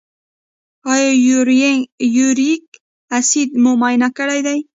[0.93, 1.11] ایا
[2.15, 2.65] یوریک
[3.17, 4.59] اسید مو معاینه کړی دی؟